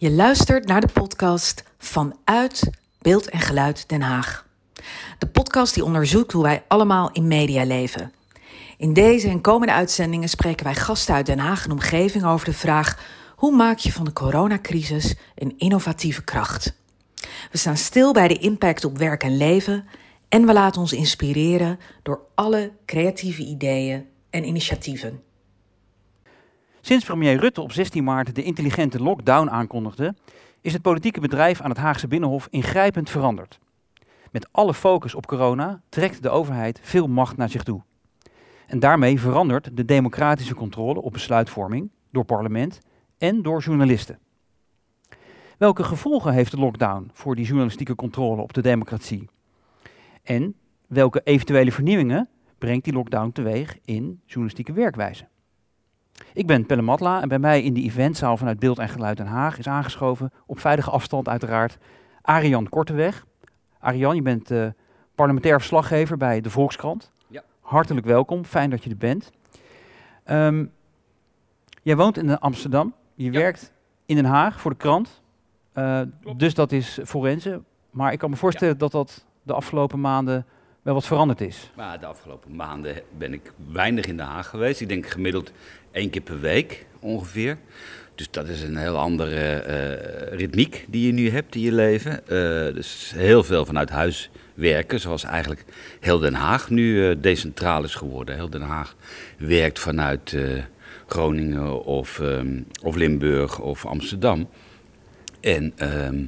[0.00, 4.46] Je luistert naar de podcast Vanuit Beeld en Geluid Den Haag.
[5.18, 8.12] De podcast die onderzoekt hoe wij allemaal in media leven.
[8.76, 12.52] In deze en komende uitzendingen spreken wij gasten uit Den Haag en omgeving over de
[12.52, 12.98] vraag:
[13.36, 16.74] hoe maak je van de coronacrisis een innovatieve kracht?
[17.50, 19.88] We staan stil bij de impact op werk en leven
[20.28, 25.29] en we laten ons inspireren door alle creatieve ideeën en initiatieven.
[26.80, 30.14] Sinds premier Rutte op 16 maart de intelligente lockdown aankondigde,
[30.60, 33.58] is het politieke bedrijf aan het Haagse Binnenhof ingrijpend veranderd.
[34.30, 37.82] Met alle focus op corona trekt de overheid veel macht naar zich toe.
[38.66, 42.80] En daarmee verandert de democratische controle op besluitvorming door parlement
[43.18, 44.18] en door journalisten.
[45.58, 49.28] Welke gevolgen heeft de lockdown voor die journalistieke controle op de democratie?
[50.22, 50.54] En
[50.86, 52.28] welke eventuele vernieuwingen
[52.58, 55.29] brengt die lockdown teweeg in journalistieke werkwijze?
[56.32, 59.26] Ik ben Pelle Matla en bij mij in de eventzaal vanuit Beeld en Geluid Den
[59.26, 61.78] Haag is aangeschoven, op veilige afstand uiteraard,
[62.22, 63.26] Arian Korteweg.
[63.78, 64.66] Arian, je bent uh,
[65.14, 67.10] parlementair verslaggever bij de Volkskrant.
[67.26, 67.42] Ja.
[67.60, 69.30] Hartelijk welkom, fijn dat je er bent.
[70.30, 70.72] Um,
[71.82, 73.38] jij woont in Amsterdam, je Ja.
[73.38, 73.72] werkt
[74.06, 75.22] in Den Haag voor de krant,
[75.74, 76.00] uh,
[76.36, 77.62] dus dat is forense.
[77.90, 80.46] Maar ik kan me voorstellen dat dat de afgelopen maanden
[80.82, 81.70] wel wat veranderd is.
[81.76, 84.80] Maar de afgelopen maanden ben ik weinig in Den Haag geweest.
[84.80, 85.52] Ik denk gemiddeld
[85.90, 87.58] één keer per week ongeveer.
[88.14, 92.12] Dus dat is een heel andere eh, ritmiek die je nu hebt in je leven.
[92.12, 95.64] Eh, dus heel veel vanuit huis werken, zoals eigenlijk
[96.00, 98.34] heel Den Haag nu eh, decentraal is geworden.
[98.34, 98.96] Heel Den Haag
[99.38, 100.36] werkt vanuit
[101.06, 104.48] Groningen of, ehm, of Limburg of Amsterdam.
[105.40, 106.24] En ehm,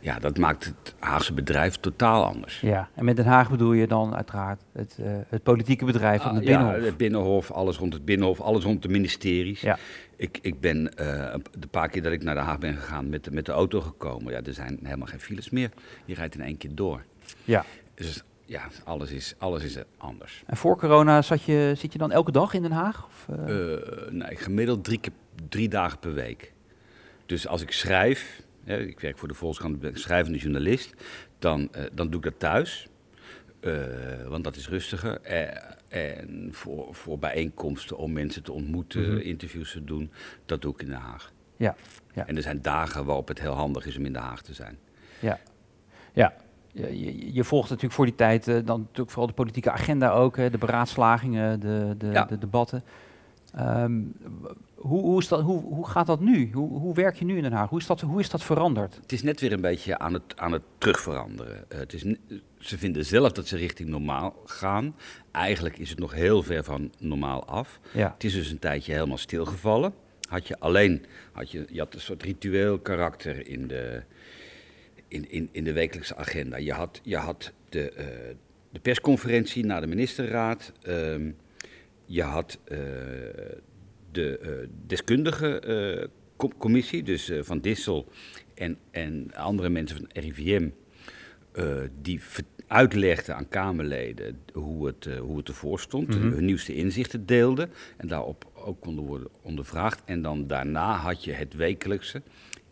[0.00, 2.60] ja, dat maakt het Haagse bedrijf totaal anders.
[2.60, 6.30] Ja, en met Den Haag bedoel je dan uiteraard het, uh, het politieke bedrijf van
[6.30, 6.76] Ah, het Binnenhof.
[6.76, 9.60] Ja, het Binnenhof, alles rond het Binnenhof, alles rond de ministeries.
[9.60, 9.78] Ja.
[10.16, 13.24] Ik, ik ben uh, de paar keer dat ik naar Den Haag ben gegaan met
[13.24, 14.32] de, met de auto gekomen.
[14.32, 15.70] Ja, er zijn helemaal geen files meer.
[16.04, 17.04] Je rijdt in één keer door.
[17.44, 17.64] Ja.
[17.94, 20.42] Dus ja, alles is, alles is anders.
[20.46, 23.06] En voor corona zat je, zit je dan elke dag in Den Haag?
[23.06, 23.70] Of, uh...
[23.70, 23.78] Uh,
[24.10, 25.12] nee, gemiddeld drie, keer,
[25.48, 26.52] drie dagen per week.
[27.26, 30.94] Dus als ik schrijf, ik werk voor de Volkskrant, ben schrijvende journalist,
[31.38, 32.88] dan, uh, dan doe ik dat thuis.
[33.60, 35.18] Uh, want dat is rustiger.
[35.24, 35.40] Uh,
[35.88, 39.18] en voor, voor bijeenkomsten om mensen te ontmoeten, mm -hmm.
[39.18, 40.10] interviews te doen,
[40.46, 41.32] dat doe ik in Den Haag.
[41.56, 41.76] Ja,
[42.14, 42.26] ja.
[42.26, 44.78] En er zijn dagen waarop het heel handig is om in Den Haag te zijn.
[45.20, 45.38] Ja,
[46.12, 46.34] ja.
[46.72, 50.36] Je, je volgt natuurlijk voor die tijd uh, dan natuurlijk vooral de politieke agenda ook,
[50.36, 52.24] hè, de beraadslagingen, de, de, ja.
[52.24, 52.84] de debatten.
[53.58, 54.12] Um,
[54.74, 56.50] hoe, hoe, is dat, hoe, hoe gaat dat nu?
[56.52, 57.68] Hoe, hoe werk je nu in Den Haag?
[57.68, 58.98] Hoe is dat, hoe is dat veranderd?
[59.02, 61.64] Het is net weer een beetje aan het, aan het terugveranderen.
[61.72, 62.04] Uh, het is,
[62.58, 64.94] ze vinden zelf dat ze richting normaal gaan.
[65.30, 67.80] Eigenlijk is het nog heel ver van normaal af.
[67.92, 68.12] Ja.
[68.12, 69.92] Het is dus een tijdje helemaal stilgevallen.
[70.28, 74.02] Had je alleen, had je, je had een soort ritueel karakter in de,
[75.08, 76.56] in, in, in de wekelijkse agenda.
[76.56, 78.04] Je had, je had de, uh,
[78.70, 80.72] de persconferentie na de ministerraad.
[80.88, 81.32] Uh,
[82.06, 82.78] je had uh,
[84.12, 88.08] de uh, deskundige com commissie, dus van Dissel
[88.54, 90.68] en, en andere mensen van RIVM,
[92.02, 92.20] die
[92.66, 96.32] uitlegden aan Kamerleden hoe het, hoe het ervoor stond, mm -hmm.
[96.32, 100.02] hun nieuwste inzichten deelden en daarop ook konden worden ondervraagd.
[100.04, 102.22] En dan daarna had je het wekelijkse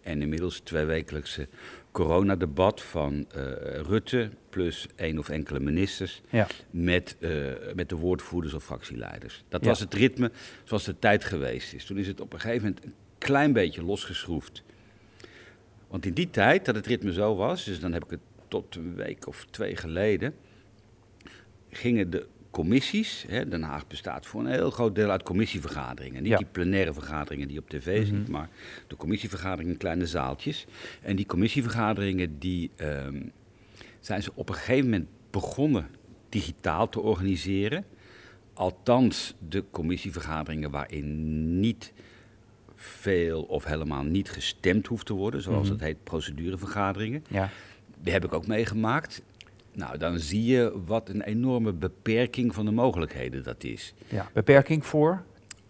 [0.03, 1.49] en inmiddels tweewekelijkse
[1.91, 3.43] coronadebat van uh,
[3.83, 6.47] Rutte plus één of enkele ministers ja.
[6.71, 9.45] met, uh, met de woordvoerders of fractieleiders.
[9.49, 9.69] Dat Ja.
[9.69, 10.31] was het ritme
[10.65, 11.85] zoals de tijd geweest is.
[11.85, 14.63] Toen is het op een gegeven moment een klein beetje losgeschroefd.
[15.89, 18.77] Want in die tijd dat het ritme zo was, dus dan heb ik het tot
[18.77, 20.35] een week of twee geleden,
[21.71, 26.23] gingen de commissies, hè, Den Haag bestaat voor een heel groot deel uit commissievergaderingen.
[26.23, 26.37] Niet Ja.
[26.39, 28.31] die plenaire vergaderingen die je op tv ziet, Mhm.
[28.31, 28.49] maar
[28.87, 30.67] de commissievergaderingen in kleine zaaltjes.
[31.03, 33.21] En die commissievergaderingen die ehm,
[34.07, 35.87] zijn ze op een gegeven moment begonnen
[36.29, 37.85] digitaal te organiseren.
[38.53, 41.93] Althans, de commissievergaderingen waarin niet
[42.75, 45.73] veel of helemaal niet gestemd hoeft te worden, zoals Mhm.
[45.73, 47.25] het heet, procedurevergaderingen.
[47.29, 47.51] Ja.
[48.01, 49.23] Die heb ik ook meegemaakt.
[49.73, 53.95] Nou, dan zie je wat een enorme beperking van de mogelijkheden dat is.
[54.09, 54.31] ja.
[54.33, 55.23] Beperking voor?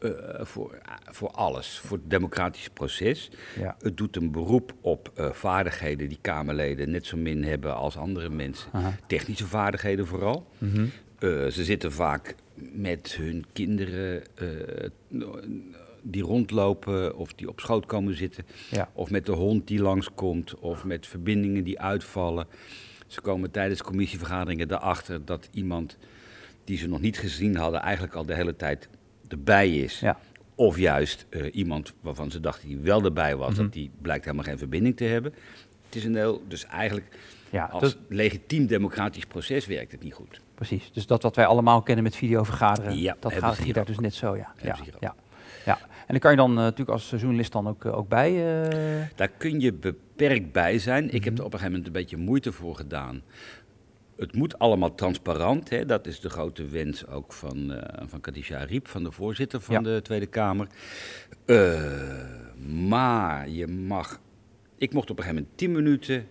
[0.05, 0.11] Uh,
[0.41, 3.31] voor, voor alles, voor het democratische proces.
[3.59, 3.77] Ja.
[3.79, 8.29] Het doet een beroep op uh, vaardigheden die Kamerleden net zo min hebben als andere
[8.29, 8.71] mensen.
[8.73, 8.97] Aha.
[9.07, 10.47] Technische vaardigheden vooral.
[10.59, 10.81] Mhm.
[10.81, 10.89] Uh,
[11.47, 12.35] ze zitten vaak
[12.73, 14.23] met hun kinderen
[16.03, 18.45] die rondlopen of die op schoot komen zitten.
[18.71, 18.91] Ja.
[18.93, 22.47] Of met de hond die langskomt of met verbindingen die uitvallen.
[23.07, 25.97] Ze komen tijdens commissievergaderingen erachter dat iemand
[26.65, 28.89] die ze nog niet gezien hadden eigenlijk al de hele tijd
[29.29, 30.01] erbij is.
[30.01, 30.19] Ja.
[30.55, 33.63] Of juist eh, iemand waarvan ze dachten die wel erbij was, Mhm.
[33.63, 35.35] dat die blijkt helemaal geen verbinding te hebben.
[35.87, 37.19] Het is een heel, dus eigenlijk
[37.51, 40.41] Ja, als legitiem democratisch proces werkt het niet goed.
[40.55, 40.91] precies.
[40.93, 44.15] Dus dat wat wij allemaal kennen met videovergaderen, Ja, dat gaat hier daar dus net
[44.15, 44.53] zo, ja.
[44.63, 45.15] Ja, ja,
[45.65, 45.79] ja.
[45.79, 48.33] En dan kan je dan eh, natuurlijk als journalist dan ook, eh, ook bij.
[49.15, 51.11] Daar kun je beperkt bij zijn.
[51.11, 51.41] Ik heb Mhm.
[51.43, 53.23] er op een gegeven moment een beetje moeite voor gedaan.
[54.17, 55.71] Het moet allemaal transparant.
[55.71, 55.85] Hè?
[55.87, 59.75] Dat is de grote wens ook van, eh van Khadija Riep, van de voorzitter van
[59.75, 59.81] Ja.
[59.81, 60.67] de Tweede Kamer.
[61.45, 61.83] Eh,
[62.89, 64.21] maar je mag.
[64.77, 66.27] Ik mocht op een gegeven moment 10 minuten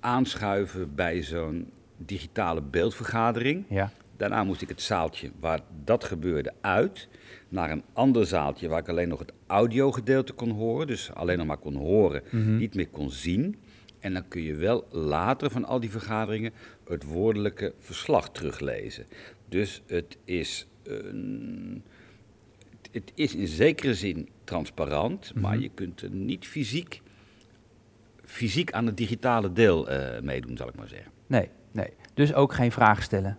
[0.00, 3.64] aanschuiven bij zo'n digitale beeldvergadering.
[3.68, 3.90] ja.
[4.16, 7.08] Daarna moest ik het zaaltje waar dat gebeurde uit
[7.48, 10.86] naar een ander zaaltje waar ik alleen nog het audiogedeelte kon horen.
[10.86, 12.56] Dus alleen nog maar kon horen, Mhm.
[12.56, 13.56] niet meer kon zien.
[14.00, 16.52] En dan kun je wel later van al die vergaderingen
[16.88, 19.06] het woordelijke verslag teruglezen.
[19.48, 21.82] Dus het is, een,
[22.92, 25.62] het is in zekere zin transparant, maar Mhm.
[25.62, 27.02] je kunt er niet fysiek,
[28.24, 31.10] fysiek aan het digitale deel eh, meedoen, zal ik maar zeggen.
[31.26, 31.88] Nee, nee.
[32.14, 33.38] Dus ook geen vragen stellen.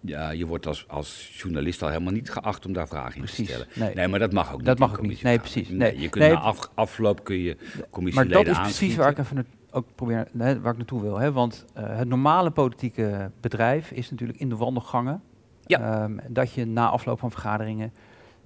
[0.00, 3.44] Ja, je wordt als, als journalist al helemaal niet geacht om daar vragen in te
[3.44, 3.66] stellen.
[3.74, 3.94] nee.
[3.94, 4.66] Nee, maar dat mag ook niet.
[4.66, 5.22] Dat mag ook niet.
[5.22, 5.68] Nee, precies.
[5.68, 6.00] Nee.
[6.00, 9.46] je kunt na af, afloop kun je Maar commissieleden dat is precies waar ik even
[9.72, 11.18] ook probeer, hè, waar ik naartoe wil.
[11.18, 11.32] Hè?
[11.32, 15.22] Want eh, het normale politieke bedrijf is natuurlijk in de wandelgangen.
[15.66, 15.80] Ja.
[15.80, 17.92] ehm, dat je na afloop van vergaderingen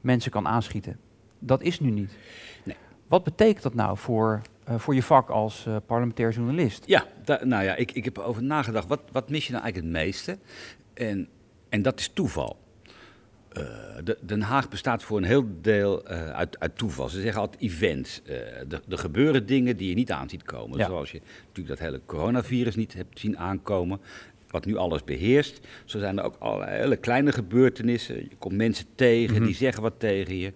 [0.01, 0.99] mensen kan aanschieten.
[1.39, 2.17] Dat is nu niet.
[2.65, 2.77] Nee.
[3.07, 6.87] Wat betekent dat nou voor, eh, voor je vak als eh, parlementair journalist?
[6.87, 7.05] Ja,
[7.43, 8.87] nou ja, ik, ik heb erover nagedacht.
[8.87, 10.39] Wat, wat mis je nou eigenlijk het meeste?
[10.95, 11.29] En,
[11.69, 12.57] en dat is toeval.
[13.57, 13.65] Eh,
[14.05, 17.09] de, Den Haag bestaat voor een heel deel eh, uit, uit toeval.
[17.09, 18.23] Ze zeggen altijd events.
[18.25, 18.37] Eh,
[18.89, 20.79] er, gebeuren dingen die je niet aan ziet komen.
[20.79, 20.87] Ja.
[20.87, 24.01] Zoals je natuurlijk dat hele coronavirus niet hebt zien aankomen.
[24.51, 25.61] Wat nu alles beheerst.
[25.85, 28.17] Zo zijn er ook allerlei hele kleine gebeurtenissen.
[28.17, 29.45] Je komt mensen tegen, Mhm.
[29.45, 30.53] die zeggen wat tegen je.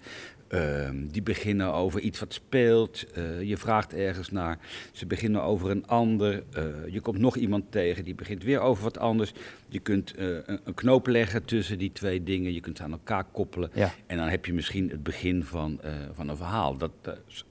[0.50, 3.12] Ehm, die beginnen over iets wat speelt.
[3.12, 4.58] Eh, je vraagt ergens naar.
[4.92, 6.42] Ze beginnen over een ander.
[6.52, 9.32] Eh, je komt nog iemand tegen, die begint weer over wat anders.
[9.68, 12.52] Je kunt eh, een, een knoop leggen tussen die twee dingen.
[12.52, 13.70] Je kunt ze aan elkaar koppelen.
[13.74, 13.92] Ja.
[14.06, 15.80] En dan heb je misschien het begin van,
[16.12, 16.76] van een verhaal.
[16.76, 16.92] Dat,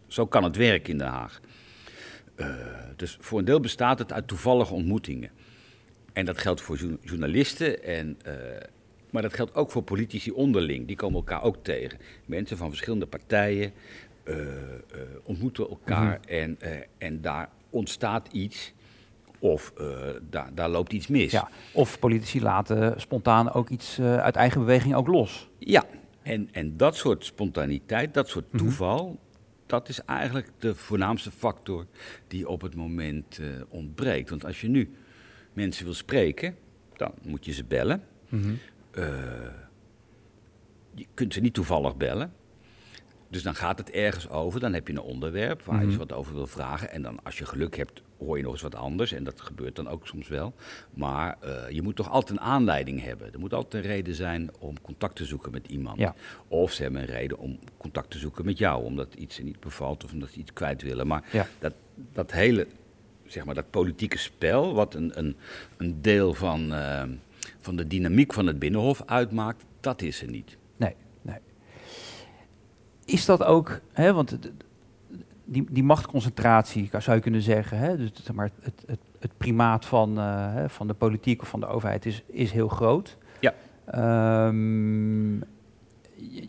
[0.07, 1.41] zo kan het werken in Den Haag.
[2.95, 5.29] Dus voor een deel bestaat het uit toevallige ontmoetingen.
[6.13, 8.17] En dat geldt voor jour- journalisten, en,
[9.09, 10.87] maar dat geldt ook voor politici onderling.
[10.87, 11.99] Die komen elkaar ook tegen.
[12.25, 13.73] Mensen van verschillende partijen
[14.23, 14.79] eh, eh,
[15.23, 18.73] ontmoeten elkaar en, eh, en daar ontstaat iets.
[19.39, 19.73] Of
[20.29, 21.31] daar, daar loopt iets mis.
[21.31, 21.49] Ja.
[21.73, 25.49] Of politici laten spontaan ook iets uit eigen beweging ook los.
[25.57, 25.83] Ja,
[26.21, 28.57] en, en dat soort spontaniteit, dat soort Mhm.
[28.63, 29.19] toeval,
[29.65, 31.85] dat is eigenlijk de voornaamste factor
[32.27, 33.39] die op het moment
[33.69, 34.29] ontbreekt.
[34.29, 34.91] Want als je nu
[35.53, 36.55] mensen wil spreken,
[36.95, 38.03] dan moet je ze bellen.
[38.91, 39.03] Eh,
[40.95, 42.33] je kunt ze niet toevallig bellen.
[43.31, 45.97] Dus dan gaat het ergens over, dan heb je een onderwerp waar je Mhm.
[45.97, 46.91] wat over wil vragen.
[46.91, 49.11] En dan als je geluk hebt, hoor je nog eens wat anders.
[49.11, 50.53] En dat gebeurt dan ook soms wel.
[50.93, 53.33] Maar eh, je moet toch altijd een aanleiding hebben.
[53.33, 55.99] Er moet altijd een reden zijn om contact te zoeken met iemand.
[55.99, 56.15] Ja.
[56.47, 59.59] Of ze hebben een reden om contact te zoeken met jou, omdat iets ze niet
[59.59, 61.07] bevalt of omdat ze iets kwijt willen.
[61.07, 61.47] Maar Ja.
[61.59, 61.73] dat,
[62.13, 62.67] dat hele,
[63.25, 65.35] zeg maar, dat politieke spel, wat een, een,
[65.77, 67.03] een deel van, eh,
[67.59, 70.57] van de dynamiek van het Binnenhof uitmaakt, dat is er niet.
[70.77, 71.37] Nee, nee.
[73.05, 74.51] Is dat ook, hè, want het-
[75.45, 79.85] die, die machtsconcentratie zou je kunnen zeggen, hè, dus zeg maar, het, het, het primaat
[79.85, 83.17] van, eh, van de politiek of van de overheid is, is heel groot.
[83.39, 83.53] Ja.
[83.85, 85.43] Ehm, je,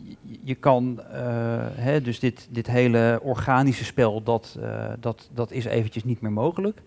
[0.03, 5.51] je- je kan, eh, hè, dus dit, dit hele organische spel, dat, eh, dat, dat
[5.51, 6.81] is eventjes niet meer mogelijk.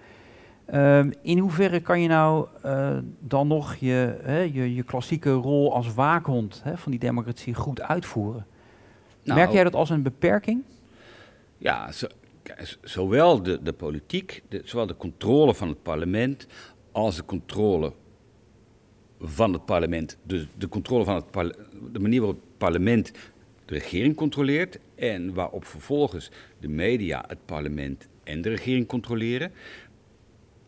[0.67, 5.75] Ehm, in hoeverre kan je nou eh, dan nog je, hè, je, je klassieke rol
[5.75, 8.47] als waakhond hè, van die democratie goed uitvoeren?
[9.23, 10.63] Nou, Merk jij dat als een beperking?
[11.59, 12.07] Ja, zo-
[12.83, 16.47] zowel de, de politiek, de, zowel de controle van het parlement,
[16.93, 17.93] als de controle
[19.21, 21.57] van het parlement, de, de controle van het
[21.93, 23.13] de manier waarop het parlement
[23.65, 26.31] de regering controleert en waarop vervolgens
[26.61, 29.53] de media het parlement en de regering controleren,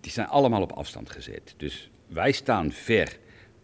[0.06, 1.54] die zijn allemaal op afstand gezet.
[1.56, 3.16] Dus wij staan ver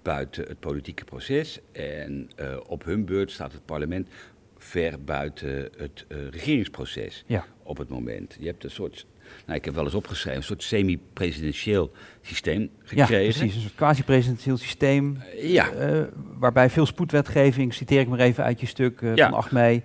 [0.02, 4.08] buiten het politieke proces en eh, op hun beurt staat het parlement
[4.56, 7.44] ver buiten het eh, regeringsproces Ja.
[7.62, 8.36] op het moment.
[8.38, 9.06] Je hebt een soort,
[9.46, 11.90] nou, ik heb wel eens opgeschreven, een soort semi-presidentieel
[12.22, 13.38] systeem Ja, gekregen.
[13.38, 13.54] precies.
[13.54, 15.16] Een soort quasi-presidentieel systeem.
[15.36, 15.70] Eh, ja.
[16.38, 19.28] waarbij veel spoedwetgeving, citeer ik maar even uit je stuk Ja.
[19.28, 19.82] van 8 mei,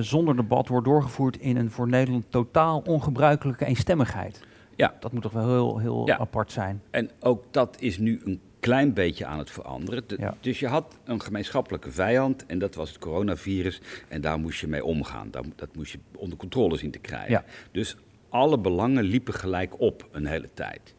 [0.00, 4.40] zonder debat wordt doorgevoerd in een voor Nederland totaal ongebruikelijke eenstemmigheid.
[4.76, 4.96] Ja.
[5.00, 6.18] Dat moet toch wel heel, heel Ja.
[6.18, 6.82] apart zijn.
[6.90, 10.02] En ook dat is nu een klein beetje aan het veranderen.
[10.06, 10.36] De- Ja.
[10.40, 13.80] Dus je had een gemeenschappelijke vijand en dat was het coronavirus.
[14.08, 15.30] En daar moest je mee omgaan.
[15.30, 17.30] Daar- dat moest je onder controle zien te krijgen.
[17.30, 17.44] Ja.
[17.72, 17.96] Dus
[18.28, 20.94] alle belangen liepen gelijk op een hele tijd.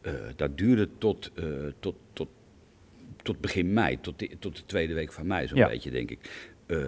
[0.00, 1.44] Eh, dat duurde tot, eh,
[1.80, 2.28] tot, tot,
[3.22, 5.68] tot begin mei, tot de, tot de tweede week van mei, zo'n Ja.
[5.68, 6.51] beetje, denk ik.
[6.72, 6.78] Eh,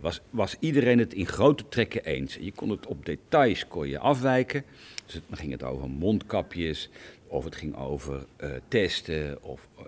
[0.00, 2.36] was, was iedereen het in grote trekken eens.
[2.40, 4.64] Je kon het op details kon je afwijken.
[5.04, 6.90] Dus het, dan ging het over mondkapjes,
[7.26, 9.84] of het ging over eh, testen, of eh,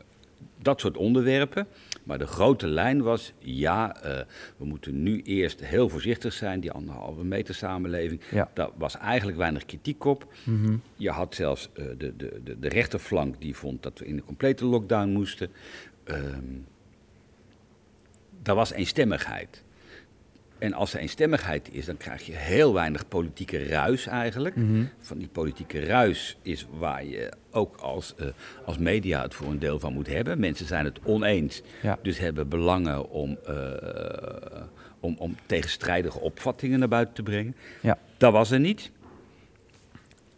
[0.63, 1.67] dat soort onderwerpen.
[2.05, 3.97] Maar de grote lijn was, ja,
[4.57, 8.21] we moeten nu eerst heel voorzichtig zijn, die anderhalve meter samenleving.
[8.31, 8.51] Ja.
[8.55, 10.33] Daar was eigenlijk weinig kritiek op.
[10.45, 10.77] Mhm.
[10.97, 14.65] Je had zelfs de, de, de, de rechterflank die vond dat we in een complete
[14.65, 15.51] lockdown moesten.
[16.05, 16.59] Ehm
[18.47, 19.63] daar was eenstemmigheid.
[20.59, 24.57] En als er eenstemmigheid is, dan krijg je heel weinig politieke ruis eigenlijk.
[24.57, 24.85] Mhm.
[24.99, 28.27] Van die politieke ruis is waar je ook als, eh,
[28.65, 30.41] als media het voor een deel van moet hebben.
[30.41, 31.99] Mensen zijn het oneens, Ja.
[32.03, 34.63] dus hebben belangen om, eh,
[35.01, 37.57] om, om tegenstrijdige opvattingen naar buiten te brengen.
[37.83, 37.99] Ja.
[38.17, 38.91] Dat was er niet.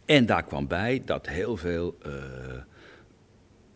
[0.05, 2.11] En daar kwam bij dat heel veel eh,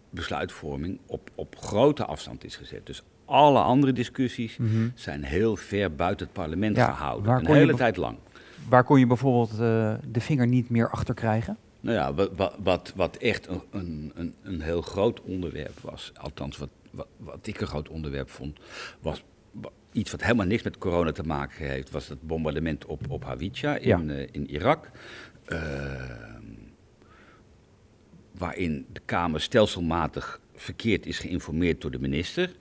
[0.10, 2.86] besluitvorming op, op grote afstand is gezet.
[2.86, 4.88] Dus alle andere discussies Mhm.
[4.96, 7.32] zijn heel ver buiten het parlement Ja, gehouden.
[7.36, 8.18] Een hele tijd lang.
[8.70, 11.58] Waar kon je bijvoorbeeld eh, de vinger niet meer achter krijgen?
[11.80, 16.70] Nou ja, wat, wat, wat, echt een, een, een, heel groot onderwerp was, althans wat,
[16.92, 18.60] wat, wat ik een groot onderwerp vond,
[19.02, 23.02] was wa- iets wat helemaal niks met corona te maken heeft, was het bombardement op,
[23.10, 24.14] op Hawija in, Ja.
[24.16, 24.90] eh, in Irak.
[25.46, 26.42] Ehm,
[28.38, 32.56] waarin de Kamer stelselmatig verkeerd is geïnformeerd door de minister.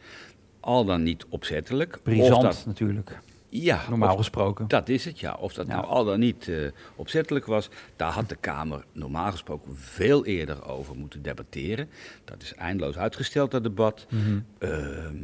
[0.62, 1.99] Al dan niet opzettelijk.
[2.02, 4.69] Brisant dat- natuurlijk, ja, normaal of- gesproken.
[4.69, 5.37] dat is het, ja.
[5.40, 5.75] Of dat Ja.
[5.75, 6.57] nou al dan niet eh,
[6.97, 11.88] opzettelijk was, daar had de Kamer normaal gesproken veel eerder over moeten debatteren.
[12.25, 14.07] Dat is eindeloos uitgesteld, dat debat.
[14.11, 14.38] Mhm.
[14.59, 15.16] Ehm,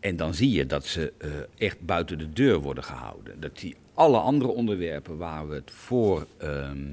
[0.00, 3.40] en dan zie je dat ze eh, echt buiten de deur worden gehouden.
[3.40, 6.84] Dat die alle andere onderwerpen waar we het voor, ehm,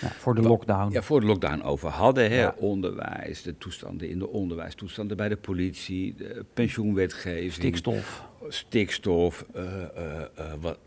[0.00, 0.92] Ja, voor de lockdown.
[0.92, 2.54] ja, voor de lockdown over hadden, hè, Ja.
[2.58, 8.26] onderwijs, de toestanden in de onderwijs, toestanden bij de politie, de pensioenwetgeving Stikstof.
[8.48, 10.78] stikstof, eh, eh, eh, wat,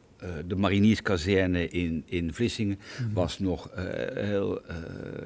[0.48, 3.14] de marinierskazerne in, in Vlissingen Mhm.
[3.14, 3.84] was nog eh,
[4.26, 4.62] heel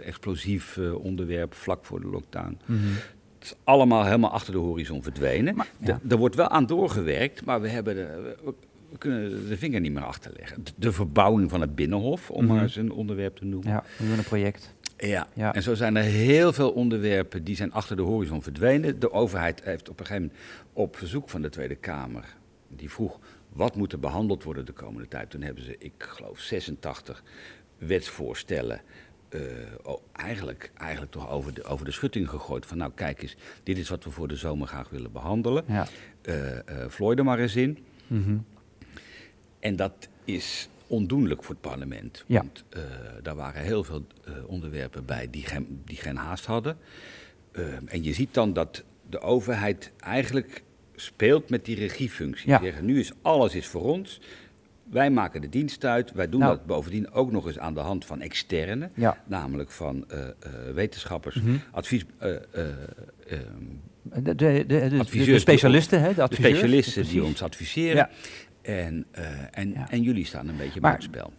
[0.04, 2.58] explosief onderwerp vlak voor de lockdown.
[2.66, 2.80] Mhm.
[3.40, 5.56] Het is allemaal helemaal achter de horizon verdwenen.
[5.56, 5.68] Maar.
[6.10, 8.54] Er wordt wel aan doorgewerkt, maar we, hebben de, we,
[8.96, 10.64] we kunnen de vinger niet meer achterleggen.
[10.64, 12.54] De, de verbouwing van het Binnenhof, om Mhm.
[12.54, 13.70] maar eens een onderwerp te noemen.
[13.72, 14.74] Ja, we doen een project.
[14.98, 15.28] Ja.
[15.34, 15.54] Ja.
[15.54, 19.00] en zo zijn er heel veel onderwerpen die zijn achter de horizon verdwenen.
[19.00, 22.36] De overheid heeft op een gegeven moment op verzoek van de Tweede Kamer,
[22.70, 25.30] die vroeg wat moet er behandeld worden de komende tijd.
[25.30, 27.24] Toen hebben ze, ik geloof, 86
[27.78, 28.82] wetsvoorstellen
[29.30, 29.42] eh,
[29.84, 32.66] oh, eigenlijk, eigenlijk toch over de, over de schutting gegooid.
[32.66, 35.64] Van nou kijk eens, dit is wat we voor de zomer graag willen behandelen.
[35.68, 35.88] Ja.
[36.22, 37.78] Eh eh vlooi er maar eens in.
[38.08, 38.38] Mhm.
[39.66, 42.24] En dat is ondoenlijk voor het parlement.
[42.28, 42.38] Ja.
[42.40, 42.82] Want eh,
[43.24, 46.78] daar waren heel veel eh, onderwerpen bij die geen, die geen haast hadden.
[47.52, 50.64] Eh, en je ziet dan dat de overheid eigenlijk
[50.96, 52.50] speelt met die regiefunctie.
[52.50, 52.60] Ja.
[52.62, 54.22] Zeggen, nu is alles is voor ons.
[54.84, 56.12] Wij maken de dienst uit.
[56.12, 56.56] Wij doen Nou.
[56.58, 58.90] dat bovendien ook nog eens aan de hand van externe.
[58.94, 59.24] Ja.
[59.28, 60.06] Namelijk van
[60.74, 61.56] wetenschappers, Mhm.
[61.72, 62.06] advies...
[62.18, 62.42] eh, eh,
[63.28, 63.42] ehm,
[64.04, 66.08] De, de, de, de- de, de specialisten, hè?
[66.10, 67.96] De, de adviseurs, specialisten die ons adviseren.
[67.96, 68.10] Ja.
[68.66, 69.90] En, eh, en, Ja.
[69.90, 71.34] en jullie staan een beetje Maar- buitenspel.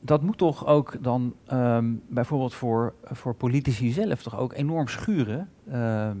[0.00, 5.48] Dat moet toch ook dan ehm, bijvoorbeeld voor, voor politici zelf toch ook enorm schuren.
[5.70, 6.16] Ehm,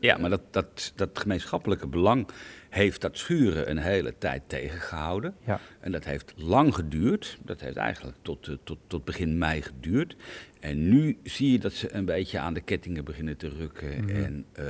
[0.00, 2.28] Ja, maar dat, dat, dat gemeenschappelijke belang
[2.70, 5.34] heeft dat schuren een hele tijd tegengehouden.
[5.44, 5.60] ja.
[5.80, 7.38] En dat heeft lang geduurd.
[7.44, 10.16] Dat heeft eigenlijk tot, eh, tot, tot begin mei geduurd.
[10.60, 14.04] En nu zie je dat ze een beetje aan de kettingen beginnen te rukken.
[14.04, 14.08] Mhm.
[14.24, 14.64] En, eh,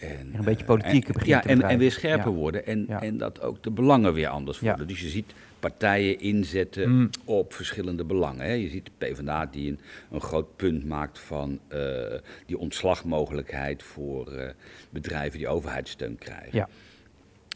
[0.00, 2.36] en, een beetje eh, politiek en- beginnen ja, en, weer scherper Ja.
[2.36, 2.66] worden.
[2.66, 3.02] En, Ja.
[3.02, 4.86] en dat ook de belangen weer anders worden.
[4.86, 7.10] Dus je ziet partijen inzetten Mm.
[7.24, 8.46] op verschillende belangen.
[8.46, 8.52] Hè.
[8.52, 9.80] Je ziet de PvdA die een,
[10.10, 11.80] een groot punt maakt van eh,
[12.46, 14.50] die ontslagmogelijkheid voor eh,
[14.90, 16.50] bedrijven die overheidssteun krijgen.
[16.58, 16.68] Ja.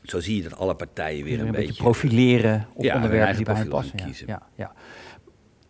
[0.03, 3.45] Zo zie je dat alle partijen weer een, een beetje beetje profileren op onderwerpen die
[3.45, 3.97] bij passen.
[4.05, 4.27] kiezen.
[4.57, 4.73] ja.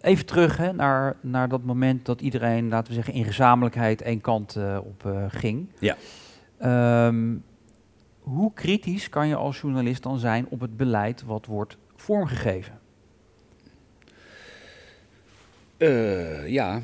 [0.00, 4.20] Even terug hè, naar, naar dat moment dat iedereen, laten we zeggen, in gezamenlijkheid één
[4.20, 5.68] kant op ging.
[5.78, 5.96] Ja.
[6.64, 7.36] Ehm,
[8.20, 12.80] hoe kritisch kan je als journalist dan zijn op het beleid wat wordt vormgegeven?
[15.76, 16.80] Eh, ja,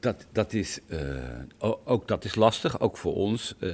[0.00, 2.80] dat, dat is, eh, ook dat is lastig.
[2.80, 3.72] Ook voor ons eh,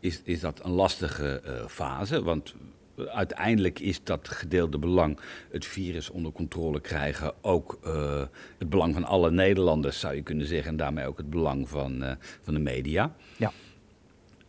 [0.00, 2.22] is, is dat een lastige fase.
[2.22, 2.54] Want
[2.96, 5.18] uiteindelijk is dat gedeelde belang,
[5.50, 8.22] het virus onder controle krijgen, ook uh,
[8.58, 10.70] het belang van alle Nederlanders, zou je kunnen zeggen.
[10.70, 12.12] En daarmee ook het belang van, uh,
[12.42, 13.14] van de media.
[13.36, 13.52] Ja.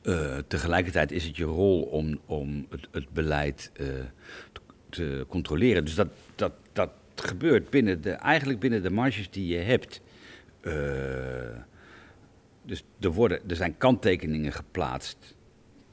[0.03, 4.03] Uh, tegelijkertijd is het je rol om, om het, het beleid te,
[4.89, 5.85] te, controleren.
[5.85, 10.01] Dus dat, dat, dat gebeurt binnen de, eigenlijk binnen de marges die je hebt.
[12.65, 15.35] dus er, worden, er zijn kanttekeningen geplaatst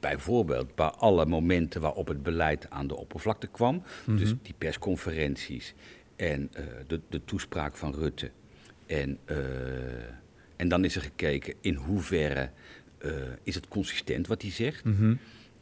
[0.01, 3.83] bijvoorbeeld bij alle momenten waarop het beleid aan de oppervlakte kwam.
[4.07, 4.39] Dus Mhm.
[4.43, 5.75] die persconferenties
[6.17, 6.51] en
[6.87, 8.31] de, de, toespraak van Rutte.
[8.87, 9.19] En,
[10.57, 12.51] en dan is er gekeken in hoeverre
[13.05, 14.85] uh, is het consistent wat hij zegt.
[14.85, 15.19] Mm -hmm.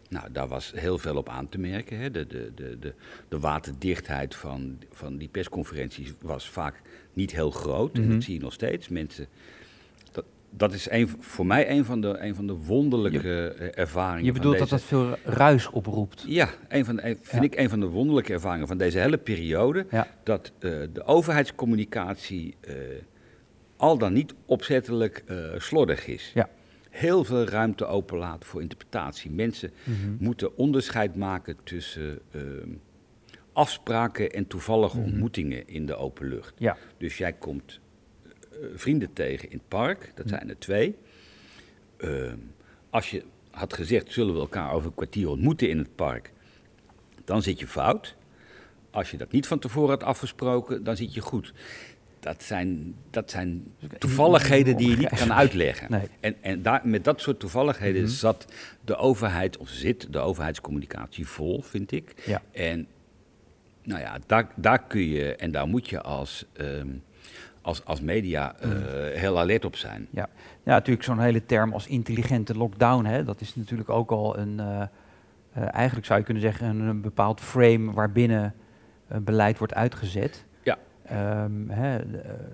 [0.08, 1.98] Nou, daar was heel veel op aan te merken.
[1.98, 2.10] Hè.
[2.10, 2.94] De, de, de, de,
[3.28, 6.80] de waterdichtheid van, van die persconferenties was vaak
[7.12, 7.92] niet heel groot.
[7.94, 8.02] Mhm.
[8.02, 8.88] En dat zie je nog steeds.
[8.88, 9.28] Mensen
[10.50, 14.24] dat is een, voor mij een van de, een van de wonderlijke je, ervaringen.
[14.24, 16.24] Je bedoelt dat dat veel ruis oproept?
[16.26, 17.50] Ja, een van de, vind ja.
[17.50, 19.86] ik een van de wonderlijke ervaringen van deze hele periode.
[19.90, 20.06] Ja.
[20.22, 22.74] Dat uh, de overheidscommunicatie uh,
[23.76, 26.30] al dan niet opzettelijk uh, slordig is.
[26.34, 26.48] Ja.
[26.90, 29.30] Heel veel ruimte openlaat voor interpretatie.
[29.30, 29.90] Mensen Mhm.
[29.90, 30.16] mm -hmm.
[30.20, 32.70] moeten onderscheid maken tussen ehm,
[33.52, 34.98] afspraken en toevallige Mhm.
[34.98, 35.12] mm -hmm.
[35.12, 36.54] ontmoetingen in de open lucht.
[36.58, 36.76] Ja.
[36.98, 37.80] Dus jij komt
[38.74, 40.96] vrienden tegen in het park, dat zijn er twee.
[41.98, 42.32] Uh,
[42.90, 46.32] als je had gezegd, zullen we elkaar over een kwartier ontmoeten in het park,
[47.24, 48.16] dan zit je fout.
[48.90, 51.52] Als je dat niet van tevoren had afgesproken, dan zit je goed.
[52.20, 55.90] Dat zijn, dat zijn toevalligheden die je niet kan uitleggen.
[55.90, 56.08] Nee.
[56.20, 58.10] En, en daar, met dat soort toevalligheden Mhm.
[58.10, 58.46] zat
[58.84, 62.22] de overheid, of zit de overheidscommunicatie vol, vind ik.
[62.26, 62.42] Ja.
[62.52, 62.86] En
[63.82, 67.02] nou ja, daar, daar kun je en daar moet je als, um,
[67.62, 68.70] als, als media uh,
[69.12, 70.06] heel alert op zijn.
[70.10, 70.28] Ja,
[70.62, 74.58] ja natuurlijk zo'n hele term als intelligente lockdown, hè, dat is natuurlijk ook al een,
[74.58, 74.82] uh,
[75.58, 78.54] uh, eigenlijk zou je kunnen zeggen, een, een bepaald frame waarbinnen
[79.22, 80.44] beleid wordt uitgezet.
[81.12, 81.98] Um, hè,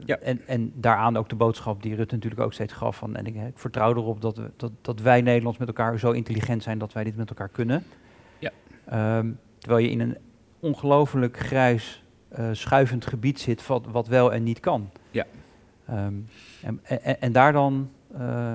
[0.05, 0.19] ja.
[0.19, 3.35] en, en daaraan ook de boodschap die Rutte natuurlijk ook steeds gaf van, en ik,
[3.35, 6.93] ik vertrouw erop dat, we, dat, dat wij Nederlands met elkaar zo intelligent zijn dat
[6.93, 7.85] wij dit met elkaar kunnen.
[8.39, 8.51] Ja.
[9.19, 10.17] Um, terwijl je in een
[10.61, 12.05] ongelooflijk grijs,
[12.39, 14.91] uh, schuivend gebied zit wat, wat wel en niet kan.
[15.11, 15.27] Ja.
[15.91, 16.27] Um,
[16.63, 18.55] en, en, en, daar dan uh,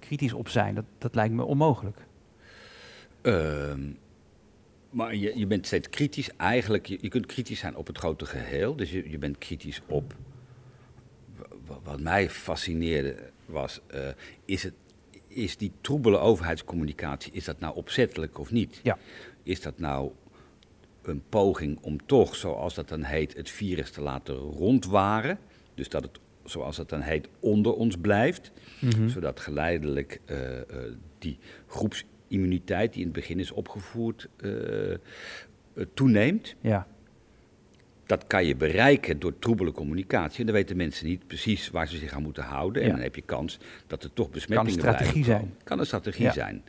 [0.00, 2.06] kritisch op zijn, dat, dat lijkt me onmogelijk.
[3.22, 3.98] Um,
[4.94, 6.30] maar je, je bent steeds kritisch.
[6.36, 8.76] Eigenlijk, je, je kunt kritisch zijn op het grote geheel.
[8.76, 10.14] Dus je, je bent kritisch op.
[11.82, 14.00] Wat mij fascineerde was, uh,
[14.44, 14.74] is, het,
[15.28, 18.80] is die troebele overheidscommunicatie, is dat nou opzettelijk of niet?
[18.82, 18.98] Ja.
[19.42, 20.10] Is dat nou
[21.02, 25.38] een poging om toch, zoals dat dan heet, het virus te laten rondwaren?
[25.74, 28.52] Dus dat het, zoals dat dan heet, onder ons blijft.
[28.80, 29.08] Mm -hmm.
[29.08, 30.62] Zodat geleidelijk uh, uh,
[31.18, 31.38] die
[32.28, 34.96] groepsimmuniteit die in het begin is opgevoerd, uh,
[35.94, 36.54] toeneemt.
[36.60, 36.86] Ja.
[38.06, 40.40] Dat kan je bereiken door troebele communicatie.
[40.40, 42.82] En dan weten mensen niet precies waar ze zich aan moeten houden.
[42.82, 42.94] En Ja.
[42.94, 45.54] dan heb je kans dat er toch besmettingen Kan een strategie zijn.
[45.64, 46.32] Kan een strategie Ja.
[46.32, 46.62] zijn.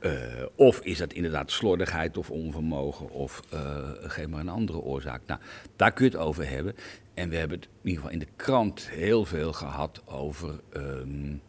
[0.00, 0.12] Uh,
[0.54, 5.20] of is dat inderdaad slordigheid of onvermogen of uh, geef maar een andere oorzaak.
[5.26, 5.40] Nou,
[5.76, 6.74] daar kun je het over hebben.
[7.14, 10.60] En we hebben het in ieder geval in de krant heel veel gehad over...
[10.76, 11.40] Um,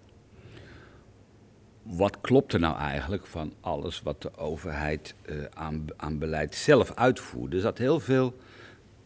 [1.90, 6.96] wat klopt er nou eigenlijk van alles wat de overheid uh, aan, aan beleid zelf
[6.96, 7.54] uitvoert?
[7.54, 8.34] Er zat heel veel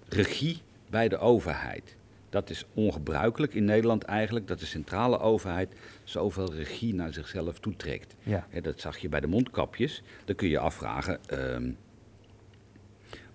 [0.08, 1.96] regie bij de overheid.
[2.30, 8.16] Dat is ongebruikelijk in Nederland eigenlijk, dat de centrale overheid zoveel regie naar zichzelf toetrekt.
[8.24, 8.48] Ja.
[8.50, 10.02] He, dat zag je bij de mondkapjes.
[10.26, 11.78] Dan kun je afvragen, um,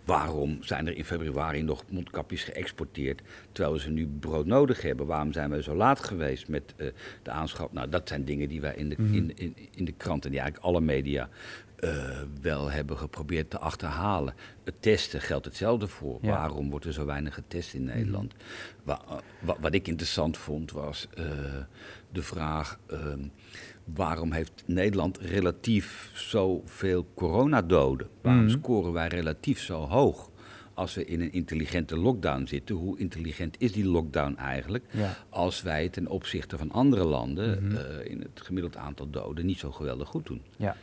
[0.08, 5.06] waarom zijn er in februari nog mondkapjes geëxporteerd, terwijl we ze nu brood nodig hebben?
[5.06, 6.86] Waarom zijn we zo laat geweest met uh,
[7.22, 7.72] de aanschaf?
[7.72, 9.14] Nou, dat zijn dingen die wij in de, Mhm.
[9.14, 11.28] in, in, in de krant en die eigenlijk alle media
[11.84, 11.90] uh,
[12.40, 14.34] wel hebben geprobeerd te achterhalen.
[14.64, 16.18] Het testen geldt hetzelfde voor.
[16.22, 16.30] Ja.
[16.30, 18.32] Waarom wordt er zo weinig getest in Nederland?
[18.82, 19.00] Wa
[19.40, 21.24] wa wat ik interessant vond was uh,
[22.12, 22.78] de vraag...
[22.92, 23.30] Um,
[23.94, 28.08] waarom heeft Nederland relatief zoveel coronadoden?
[28.22, 28.50] Waarom Mhm.
[28.58, 30.30] scoren wij relatief zo hoog?
[30.74, 34.84] Als we in een intelligente lockdown zitten, hoe intelligent is die lockdown eigenlijk?
[34.90, 35.16] Ja.
[35.28, 37.74] Als wij ten opzichte van andere landen Mhm.
[37.74, 40.42] uh, in het gemiddeld aantal doden niet zo geweldig goed doen.
[40.56, 40.76] Ja.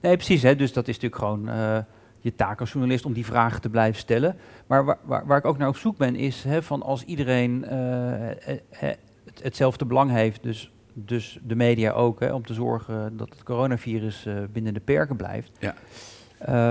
[0.00, 0.42] Nee, precies.
[0.42, 0.56] Hè?
[0.56, 1.78] Dus dat is natuurlijk gewoon uh,
[2.18, 4.36] je taak als journalist om die vragen te blijven stellen.
[4.66, 7.64] Maar waar, waar, waar ik ook naar op zoek ben, is hè, van als iedereen
[7.64, 8.98] uh, het,
[9.42, 14.26] hetzelfde belang heeft, dus, dus de media ook, hè, om te zorgen dat het coronavirus
[14.26, 15.50] uh, binnen de perken blijft.
[15.58, 15.74] Ja.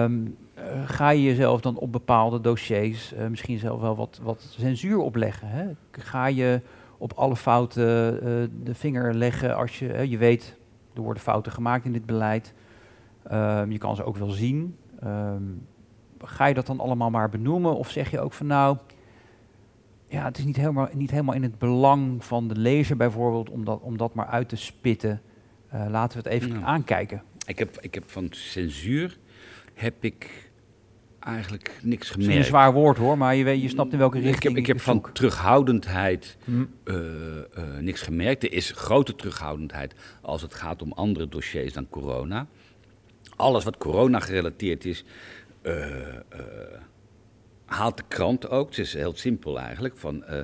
[0.03, 4.41] Um, uh, ga je jezelf dan op bepaalde dossiers uh, misschien zelf wel wat, wat
[4.59, 5.47] censuur opleggen?
[5.47, 5.65] Hè?
[5.91, 6.61] Ga je
[6.97, 10.55] op alle fouten uh, de vinger leggen als je, je weet,
[10.93, 12.53] er worden fouten gemaakt in dit beleid.
[13.31, 14.75] Uh, je kan ze ook wel zien.
[14.99, 15.43] Ehm,
[16.19, 17.75] ga je dat dan allemaal maar benoemen?
[17.75, 18.77] Of zeg je ook van nou,
[20.07, 23.65] ja, het is niet helemaal, niet helemaal in het belang van de lezer bijvoorbeeld om
[23.65, 25.21] dat, om dat maar uit te spitten.
[25.69, 27.23] Eh, laten we het even aankijken.
[27.45, 29.17] Ik heb, ik heb van censuur
[29.73, 30.51] heb ik
[31.19, 32.36] eigenlijk niks Het is gemerkt.
[32.45, 34.67] een zwaar woord hoor, maar je, weet, je snapt in welke richting ik heb, ik
[34.67, 36.63] heb van terughoudendheid Hm.
[36.83, 36.95] eh,
[37.38, 38.43] eh, niks gemerkt.
[38.43, 42.47] Er is grote terughoudendheid als het gaat om andere dossiers dan corona.
[43.43, 45.03] Alles wat corona gerelateerd is,
[45.62, 46.19] eh, eh,
[47.65, 48.69] haalt de krant ook.
[48.69, 49.97] Het is heel simpel eigenlijk.
[49.97, 50.39] Van, eh,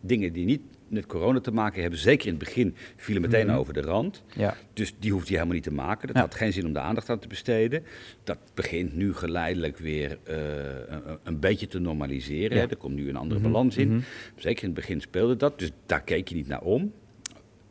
[0.00, 3.56] dingen die niet met corona te maken hebben, zeker in het begin, vielen meteen Mhm.
[3.56, 4.22] over de rand.
[4.36, 4.54] Ja.
[4.72, 6.06] Dus die hoeft hij helemaal niet te maken.
[6.06, 6.22] Dat Ja.
[6.22, 7.84] had geen zin om de aandacht aan te besteden.
[8.24, 12.56] Dat begint nu geleidelijk weer een, een beetje te normaliseren.
[12.56, 12.68] Ja.
[12.68, 13.88] Er komt nu een andere Mhm, balans in.
[13.88, 14.00] mhm.
[14.36, 16.92] Zeker in het begin speelde dat, dus daar keek je niet naar om.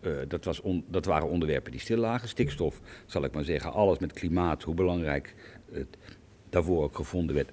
[0.10, 2.28] Eh, dat, was on- dat waren onderwerpen die stil lagen.
[2.28, 3.74] Stikstof, zal ik maar zeggen.
[3.74, 5.36] Alles met klimaat, hoe belangrijk
[5.72, 5.98] het
[6.50, 7.50] daarvoor ook gevonden werd,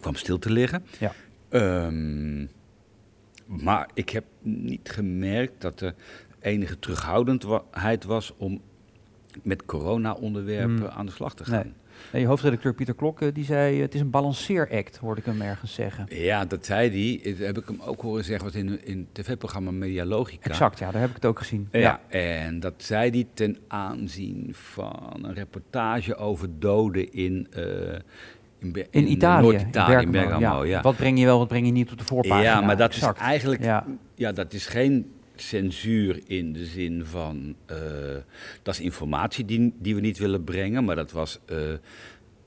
[0.00, 0.84] kwam stil te liggen.
[0.98, 1.12] Ja.
[1.48, 2.46] Ehm,
[3.46, 5.94] maar ik heb niet gemerkt dat er
[6.40, 8.60] enige terughoudendheid was om
[9.42, 10.86] met corona-onderwerpen Hmm.
[10.86, 11.62] aan de slag te gaan.
[11.64, 11.72] Nee.
[12.12, 15.74] Je hoofdredacteur Pieter Klok eh, die zei het is een balanceeract, hoorde ik hem ergens
[15.74, 16.06] zeggen.
[16.08, 16.90] Ja, dat zei
[17.22, 17.32] hij.
[17.32, 20.50] Dat heb ik hem ook horen zeggen wat in, in het tv-programma Medialogica.
[20.50, 21.68] Exact, ja, daar heb ik het ook gezien.
[21.72, 27.62] Ja, en dat zei hij ten aanzien van een reportage over doden in, eh,
[28.58, 30.64] in, eh, Italië, Noord-Italië, in Bergamo, Bergamo.
[30.64, 32.42] Ja, Wat breng je wel, wat breng je niet op de voorpagina?
[32.50, 33.16] ja maar dat Exact.
[33.18, 33.86] is eigenlijk, Ja.
[34.14, 34.32] ja.
[34.32, 37.76] dat is geen censuur in de zin van, eh,
[38.62, 41.56] dat is informatie die, die we niet willen brengen, maar dat was, eh,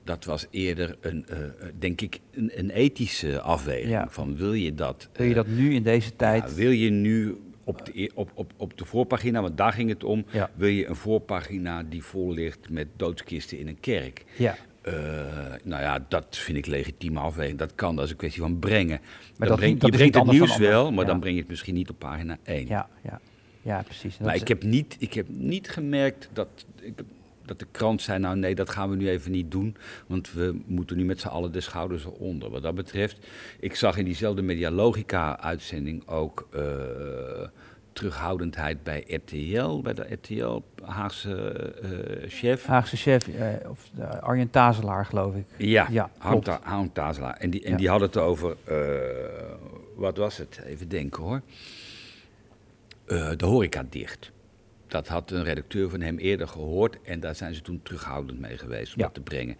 [0.04, 1.38] dat was eerder een, eh,
[1.78, 3.90] denk ik, een, een ethische afweging.
[3.90, 4.06] Ja.
[4.10, 6.42] Van wil je dat, Wil je dat nu in deze tijd?
[6.48, 9.88] ja, wil je nu op de, e- op, op, op de voorpagina, want daar ging
[9.90, 10.50] het om, Ja.
[10.56, 14.24] wil je een voorpagina die vol ligt met doodskisten in een kerk?
[14.82, 14.94] Eh,
[15.62, 17.58] nou ja, dat vind ik legitieme afweging.
[17.58, 19.00] Dat kan, dat is een kwestie van brengen.
[19.36, 21.10] dat breng, niet- dat je brengt het nieuws wel, maar Ja.
[21.10, 22.66] dan breng je het misschien niet op pagina 1.
[22.66, 23.20] ja, ja,
[23.62, 24.18] ja, precies.
[24.18, 26.48] Maar ik heb, niet, ik heb niet gemerkt dat,
[26.80, 27.00] ik,
[27.44, 30.56] dat de krant zei, nou nee, dat gaan we nu even niet doen, want we
[30.66, 32.50] moeten nu met z'n allen de schouders eronder.
[32.50, 33.26] Wat dat betreft,
[33.60, 36.62] ik zag in diezelfde Medialogica-uitzending ook eh,
[37.98, 41.34] terughoudendheid bij RTL, bij de RTL Haagse
[41.82, 42.64] eh, chef.
[42.66, 45.44] Haagse chef, eh, of uh, Arjen Tazelaar, geloof ik.
[45.56, 46.10] Ja, Ja,
[46.62, 47.36] Harm Tazelaar.
[47.36, 47.76] En, die, en Ja.
[47.76, 48.76] die had het over, eh,
[49.96, 50.60] wat was het?
[50.66, 51.40] Even denken hoor.
[53.06, 54.30] Eh, de horeca dicht.
[54.86, 58.58] Dat had een redacteur van hem eerder gehoord en daar zijn ze toen terughoudend mee
[58.58, 59.04] geweest om Ja.
[59.04, 59.56] dat te brengen.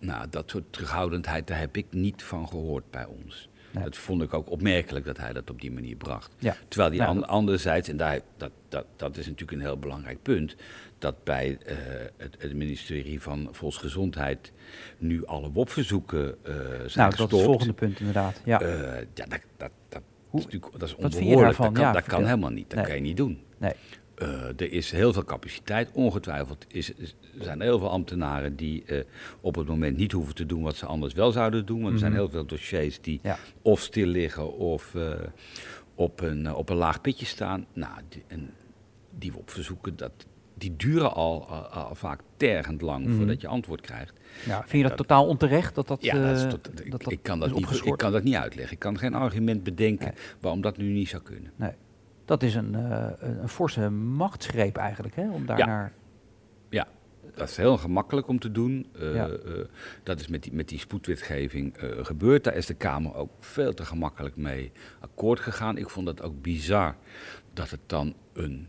[0.00, 3.48] Nou, dat soort terughoudendheid, daar heb ik niet van gehoord bij ons.
[3.72, 3.84] Nee.
[3.84, 6.30] Dat vond ik ook opmerkelijk dat hij dat op die manier bracht.
[6.38, 6.56] Ja.
[6.68, 10.22] Terwijl die Nou, an- anderzijds, en daar, dat, dat, dat is natuurlijk een heel belangrijk
[10.22, 10.56] punt,
[10.98, 11.76] dat bij eh,
[12.16, 14.52] het, het ministerie van Volksgezondheid
[14.98, 17.32] nu alle WOP-verzoeken eh zijn Nou, dat is gestopt.
[17.32, 18.40] het volgende punt inderdaad.
[18.44, 21.56] Ja, Eh, ja, dat, dat, dat, Hoe- is dat is onbehoorlijk.
[21.56, 22.24] Dat kan, Ja, dat kan vertel.
[22.26, 22.68] helemaal niet.
[22.70, 22.86] Dat Nee.
[22.86, 23.42] kan je niet doen.
[23.58, 23.72] nee.
[24.14, 25.90] Eh, er is heel veel capaciteit.
[25.92, 29.00] Ongetwijfeld is, is- er zijn heel veel ambtenaren die eh,
[29.40, 31.80] op het moment niet hoeven te doen wat ze anders wel zouden doen.
[31.80, 32.20] Want er zijn Mhm.
[32.20, 33.38] heel veel dossiers die Ja.
[33.62, 35.10] of stil liggen of eh,
[35.94, 37.66] op, een, op een laag pitje staan.
[37.72, 38.50] Nou, die, en
[39.18, 40.12] die opverzoeken, dat,
[40.54, 43.16] die duren al, al, al vaak tergend lang Mhm.
[43.16, 44.12] voordat je antwoord krijgt.
[44.46, 47.02] Ja, vind je dat, dat- totaal onterecht dat dat, Ja, dat is tot- ik, dat
[47.02, 48.72] dat ik, kan dat niet, ik kan dat niet uitleggen.
[48.74, 50.24] Ik kan geen argument bedenken Nee.
[50.40, 51.52] waarom dat nu niet zou kunnen.
[51.56, 51.70] Nee.
[52.24, 55.30] Dat is een, eh, een, een forse machtsgreep eigenlijk, hè?
[55.30, 55.66] Om daar Ja.
[55.66, 55.92] naar...
[57.34, 58.86] Dat is heel gemakkelijk om te doen.
[58.98, 59.28] Eh, Ja.
[59.28, 59.64] eh,
[60.02, 62.44] dat is met die, met die spoedwetgeving gebeurd.
[62.44, 65.76] Daar is de Kamer ook veel te gemakkelijk mee akkoord gegaan.
[65.76, 66.96] Ik vond het ook bizar
[67.52, 68.68] dat het dan een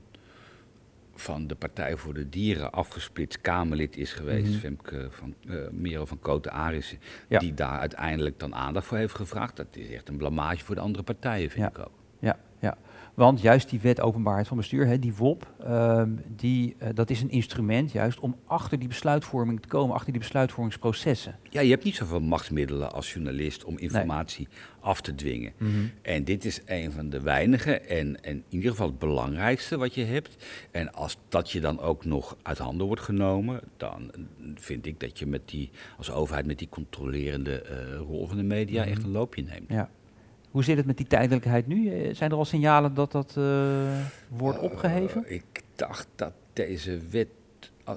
[1.16, 4.58] van de Partij voor de Dieren afgesplitst Kamerlid is geweest, Mhm.
[4.60, 7.40] Femke van, eh Merel van Koten Arissen, Ja.
[7.40, 9.56] die daar uiteindelijk dan aandacht voor heeft gevraagd.
[9.56, 11.70] Dat is echt een blamage voor de andere partijen, vind Ja.
[11.70, 11.94] ik ook.
[12.20, 12.78] Ja, ja.
[13.14, 17.22] Want juist die wet openbaarheid van bestuur, hè, die WOP, ehm, die, eh, dat is
[17.22, 21.36] een instrument juist om achter die besluitvorming te komen, achter die besluitvormingsprocessen.
[21.50, 24.48] Ja, je hebt niet zoveel machtsmiddelen als journalist om informatie
[24.80, 25.54] af te dwingen.
[26.02, 29.94] En dit is een van de weinige en, en in ieder geval het belangrijkste wat
[29.96, 30.46] je hebt.
[30.72, 34.12] En als dat je dan ook nog uit handen wordt genomen, dan
[34.56, 38.44] vind ik dat je met die, als overheid met die controlerende eh, rol van de
[38.44, 38.92] media Mhm.
[38.92, 39.70] echt een loopje neemt.
[39.70, 39.90] Ja.
[40.54, 41.90] Hoe zit het met die tijdelijkheid nu?
[41.90, 43.44] Eh, Zijn er al signalen dat dat eh,
[44.28, 45.26] wordt opgeheven?
[45.26, 47.28] Eh, ik dacht dat deze wet,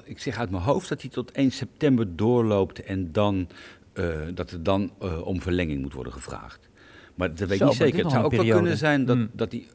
[0.05, 3.49] ik zeg uit mijn hoofd dat die tot 1 september doorloopt en dan,
[3.93, 4.91] eh, dat er dan
[5.25, 6.69] om verlenging moet worden gevraagd.
[7.15, 8.03] Maar dat weet ik niet zeker.
[8.03, 8.61] Het zou ook een wel periode.
[8.63, 9.31] kunnen zijn dat, Hmm.
[9.33, 9.67] dat die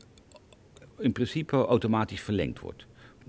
[1.00, 2.86] in principe automatisch verlengd wordt.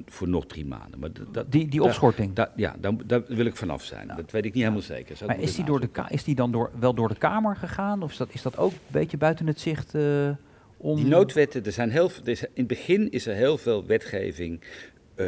[0.06, 1.00] Voor nog drie maanden.
[1.00, 2.46] Maar dat, Die, die opschorting.
[2.56, 4.08] ja, daar, daar wil ik vanaf zijn.
[4.16, 5.16] Dat weet ik niet helemaal zeker.
[5.16, 7.56] Zou Maar is die, door de ka- is die dan door, wel door de Kamer
[7.56, 8.02] gegaan?
[8.02, 9.94] Of is dat, is dat ook een beetje buiten het zicht?
[10.76, 10.96] om...
[10.96, 14.60] Die noodwetten, er zijn heel, er is, in het begin is er heel veel wetgeving
[15.14, 15.26] eh,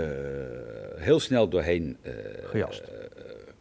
[0.97, 2.13] heel snel doorheen eh,
[2.45, 2.83] Gejast.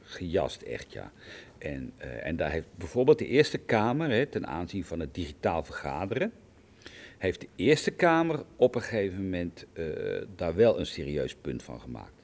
[0.02, 1.12] gejast, echt ja.
[1.58, 6.32] En, en daar heeft bijvoorbeeld de Eerste Kamer, hè, ten aanzien van het digitaal vergaderen,
[7.24, 9.86] heeft de Eerste Kamer op een gegeven moment eh,
[10.36, 12.24] daar wel een serieus punt van gemaakt.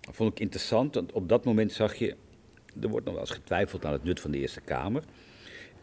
[0.00, 2.16] Dat vond ik interessant, want op dat moment zag je,
[2.80, 5.02] er wordt nog wel eens getwijfeld aan het nut van de Eerste Kamer.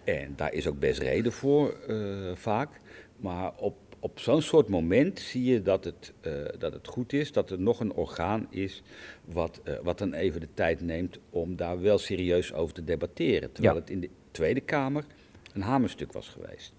[0.04, 2.70] En daar is ook best reden voor, eh, vaak.
[3.18, 7.32] Maar op, op zo'n soort moment zie je dat het, eh, dat het goed is
[7.32, 8.82] dat er nog een orgaan is
[9.26, 13.52] wat, wat dan even de tijd neemt om daar wel serieus over te debatteren.
[13.52, 13.82] Terwijl Ja.
[13.82, 15.06] het in de Tweede Kamer
[15.54, 16.74] een hamerstuk was geweest.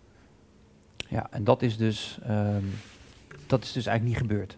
[1.08, 2.64] Ja, en dat is dus, ehm,
[3.46, 4.56] dat is dus eigenlijk niet gebeurd.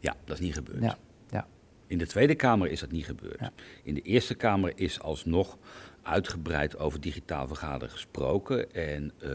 [0.00, 0.82] Ja, dat is niet gebeurd.
[0.82, 0.98] Ja,
[1.30, 1.46] ja.
[1.86, 3.40] In de Tweede Kamer is dat niet gebeurd.
[3.40, 3.52] Ja.
[3.82, 5.58] In de Eerste Kamer is alsnog
[6.02, 8.72] uitgebreid over digitaal vergaderen gesproken.
[8.72, 9.30] En eh,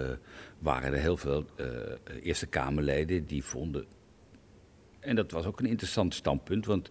[0.59, 1.65] waren er heel veel eh,
[2.21, 3.85] Eerste Kamerleden die vonden.
[4.99, 6.89] En dat was ook een interessant standpunt, want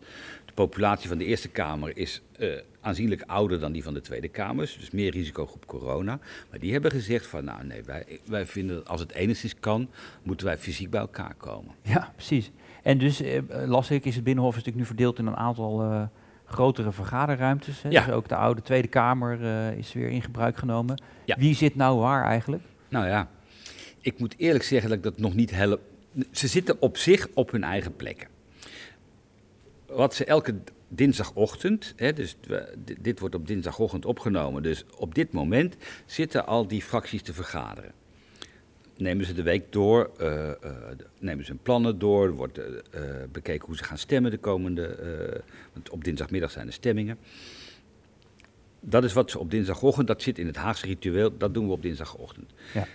[0.57, 2.49] populatie van de Eerste Kamer is eh,
[2.81, 4.75] aanzienlijk ouder dan die van de Tweede Kamer.
[4.79, 6.19] Dus meer risicogroep corona.
[6.51, 9.89] Maar die hebben gezegd van, nou nee, wij, wij vinden dat als het enigszins kan,
[10.23, 11.75] moeten wij fysiek bij elkaar komen.
[11.83, 12.51] Ja, precies.
[12.83, 16.03] En dus, eh, las ik, is het Binnenhof natuurlijk nu verdeeld in een aantal eh,
[16.45, 17.83] grotere vergaderruimtes.
[17.83, 17.89] Hè?
[17.89, 18.05] Ja.
[18.05, 19.41] Dus ook de oude Tweede Kamer
[19.79, 21.03] is weer in gebruik genomen.
[21.25, 21.37] Ja.
[21.39, 22.63] Wie zit nou waar eigenlijk?
[22.89, 23.29] Nou ja,
[24.01, 25.81] ik moet eerlijk zeggen dat ik dat nog niet help.
[26.31, 28.29] Ze zitten op zich op hun eigen plekken.
[29.87, 30.55] Wat ze elke
[30.89, 32.37] dinsdagochtend, hè, dus
[33.01, 37.93] dit wordt op dinsdagochtend opgenomen, dus op dit moment zitten al die fracties te vergaderen.
[38.97, 40.57] Nemen ze de week door, eh, eh,
[41.19, 43.01] nemen ze hun plannen door, wordt eh,
[43.33, 47.19] bekeken hoe ze gaan stemmen de komende, want op dinsdagmiddag zijn de stemmingen.
[48.81, 51.73] Dat is wat ze op dinsdagochtend, dat zit in het Haagse ritueel, dat doen we
[51.73, 52.53] op dinsdagochtend.
[52.75, 52.87] Ja.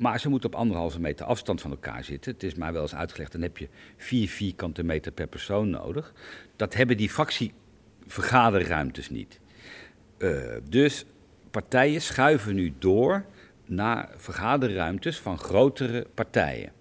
[0.00, 2.32] Maar ze moeten op anderhalve meter afstand van elkaar zitten.
[2.32, 6.12] Het is mij wel eens uitgelegd, dan heb je vier vierkante meter per persoon nodig.
[6.56, 9.40] Dat hebben die fractievergaderruimtes niet.
[10.18, 11.04] Eh, dus
[11.50, 13.24] partijen schuiven nu door
[13.64, 16.72] naar vergaderruimtes van grotere partijen.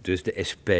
[0.00, 0.70] Dus de SP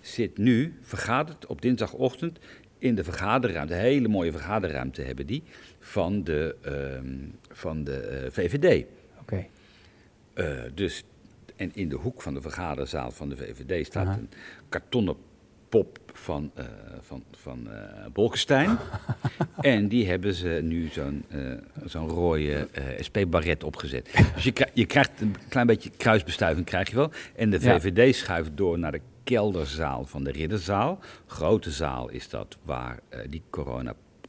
[0.00, 2.38] zit nu, vergadert op dinsdagochtend
[2.78, 5.42] in de vergaderruimte, hele mooie vergaderruimte hebben die,
[5.78, 7.16] van de, ehm,
[7.50, 8.84] van de eh, VVD.
[9.20, 9.46] Oké.
[10.36, 11.02] Eh, dus,
[11.56, 14.28] en in de hoek van de vergaderzaal van de VVD staat een
[14.68, 15.16] kartonnen
[15.68, 16.64] pop van, eh,
[17.00, 18.78] van, van eh, Bolkestein.
[19.60, 21.24] en die hebben ze nu zo'n
[21.84, 22.68] zo'n rode
[22.98, 24.10] SP-baret opgezet.
[24.34, 27.10] Dus je, je krijgt een klein beetje kruisbestuiving, krijg je wel.
[27.36, 27.80] En de Ja.
[27.80, 30.98] VVD schuift door naar de kelderzaal van de Ridderzaal.
[31.26, 33.42] Grote zaal is dat waar die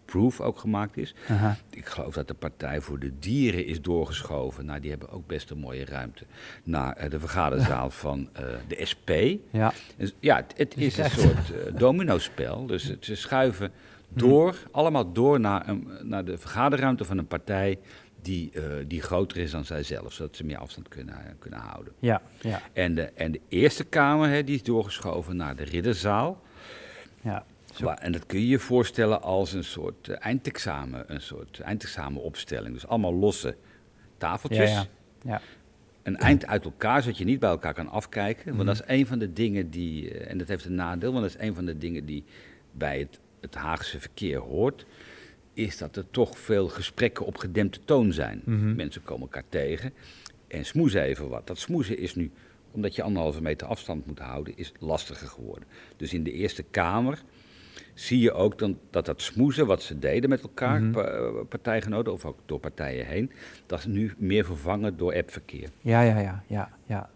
[0.07, 1.13] corona-proof ook gemaakt is.
[1.29, 1.57] Aha.
[1.69, 4.65] Ik geloof dat de Partij voor de Dieren is doorgeschoven.
[4.65, 6.23] Nou, die hebben ook best een mooie ruimte.
[6.63, 9.09] Naar eh, de vergaderzaal van eh, de SP.
[9.51, 9.73] Ja.
[9.97, 12.65] Dus, ja, het, Dus is een soort eh domino-spel.
[12.65, 13.71] Dus het- ze schuiven
[14.09, 17.79] door, allemaal door naar, een, naar de vergaderruimte van een partij
[18.21, 18.51] die,
[18.87, 20.13] die groter is dan zijzelf.
[20.13, 21.93] Zodat ze meer afstand kunnen, kunnen houden.
[21.99, 22.21] Ja.
[22.41, 22.61] Ja.
[22.73, 26.41] En de, en de Eerste Kamer hè, die is doorgeschoven naar de Ridderzaal.
[27.21, 27.45] ja.
[27.77, 27.87] Zo.
[27.87, 32.73] En dat kun je je voorstellen als een soort eh, eindexamen, een soort eindexamenopstelling.
[32.73, 33.55] Dus allemaal losse
[34.17, 34.71] tafeltjes.
[34.71, 34.85] ja.
[35.23, 35.41] ja.
[36.03, 38.47] Een eind uit elkaar, zodat je niet bij elkaar kan afkijken.
[38.47, 38.55] Mhm.
[38.55, 41.23] Want dat is een van de dingen die, eh, en dat heeft een nadeel, want
[41.23, 42.23] dat is een van de dingen die
[42.71, 44.85] bij het, het Haagse verkeer hoort,
[45.53, 48.41] is dat er toch veel gesprekken op gedempte toon zijn.
[48.45, 48.75] Mhm.
[48.75, 49.93] Mensen komen elkaar tegen
[50.47, 51.47] en smoezen even wat.
[51.47, 52.31] Dat smoezen is nu,
[52.71, 55.67] omdat je anderhalve meter afstand moet houden, is lastiger geworden.
[55.97, 57.21] Dus in de Eerste Kamer
[57.99, 60.99] zie je ook dan dat dat smoezen wat ze deden met elkaar, Mhm.
[60.99, 63.31] eh, partijgenoten, of ook door partijen heen,
[63.65, 65.69] dat is nu meer vervangen door appverkeer.
[65.81, 67.09] Ja, ja, ja, ja, ja.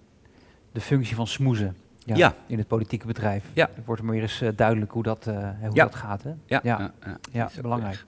[0.72, 2.36] De functie van smoezen ja, Ja.
[2.48, 3.46] in het politieke bedrijf.
[3.54, 3.70] Ja.
[3.74, 5.84] Het wordt maar weer eens eh, duidelijk hoe dat, eh, hoe Ja.
[5.84, 6.24] dat gaat.
[6.24, 6.30] Hè?
[6.30, 6.60] Ja, Ja.
[6.64, 8.04] ja, ja, Ja, is belangrijk.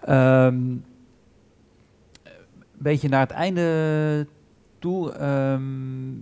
[0.00, 0.84] Ehm, Een
[2.84, 4.26] beetje naar het einde
[4.78, 5.12] toe.
[5.12, 6.12] ehm,